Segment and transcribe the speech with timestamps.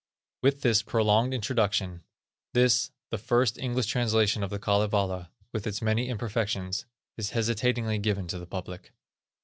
[0.41, 2.03] With this prolonged introduction,
[2.55, 8.27] this, the first English translation of the Kalevala, with its many imperfections, is hesitatingly given
[8.29, 8.93] to the public.